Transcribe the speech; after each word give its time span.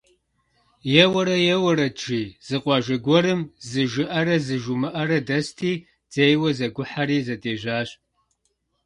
Еуэрэ-еуэрэт, 1.03 1.95
жи, 2.03 2.21
зы 2.47 2.57
къуажэ 2.63 2.97
гуэрым 3.05 3.41
зы 3.69 3.83
Жыӏэрэ 3.91 4.35
зы 4.45 4.55
Жумыӏэрэ 4.63 5.19
дэсти, 5.27 5.71
дзейуэ 6.11 6.49
зэгухьэри, 6.57 7.17
зэдежьащ. 7.25 7.89